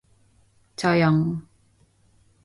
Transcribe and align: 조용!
조용! 0.79 1.19